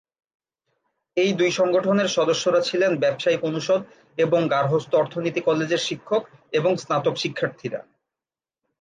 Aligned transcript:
এই 1.17 1.31
দুই 1.33 1.51
সংগঠনের 1.51 2.07
সদস্যরা 2.07 2.61
ছিলেন 2.61 2.91
ব্যবসায়িক 2.97 3.41
অনুষদ 3.43 3.81
এবং 4.17 4.41
গার্হস্থ্য 4.47 4.95
অর্থনীতি 4.97 5.41
কলেজের 5.41 5.81
শিক্ষক 5.87 6.23
এবং 6.51 6.71
স্নাতক 6.77 7.15
শিক্ষার্থীরা। 7.17 7.79